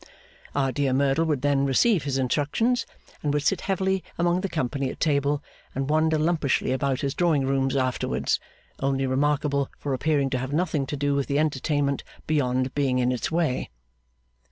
[0.55, 2.87] Our dear Merdle would then receive his instructions;
[3.21, 5.43] and would sit heavily among the company at table
[5.75, 8.39] and wander lumpishly about his drawing rooms afterwards,
[8.79, 13.11] only remarkable for appearing to have nothing to do with the entertainment beyond being in
[13.11, 13.69] its way.